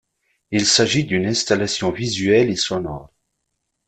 Il 0.49 0.65
s'agit 0.65 1.03
d'une 1.05 1.27
installation 1.27 1.91
visuelle 1.91 2.49
et 2.49 2.55
sonore. 2.55 3.13